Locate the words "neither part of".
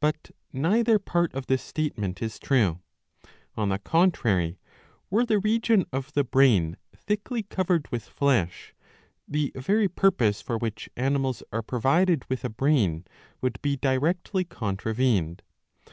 0.52-1.46